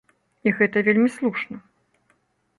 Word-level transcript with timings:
І 0.47 0.53
гэта 0.61 0.83
вельмі 0.87 1.09
слушна. 1.19 1.57